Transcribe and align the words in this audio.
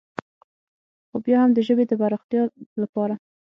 خو 1.09 1.17
بيا 1.25 1.37
هم 1.41 1.51
د 1.53 1.59
ژبې 1.67 1.83
د 1.87 1.93
فراختيا 2.01 2.41
دپاره 2.81 3.15